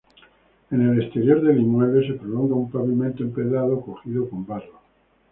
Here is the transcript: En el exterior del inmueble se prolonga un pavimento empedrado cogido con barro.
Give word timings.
En 0.71 0.81
el 0.81 0.99
exterior 0.99 1.43
del 1.43 1.59
inmueble 1.59 2.07
se 2.07 2.15
prolonga 2.15 2.55
un 2.55 2.71
pavimento 2.71 3.21
empedrado 3.21 3.79
cogido 3.81 4.27
con 4.27 4.43
barro. 4.47 4.81